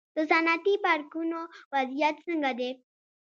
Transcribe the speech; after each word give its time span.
د 0.15 0.17
صنعتي 0.31 0.75
پارکونو 0.85 1.39
وضعیت 1.73 2.15
څنګه 2.27 2.51
دی؟ 2.59 2.69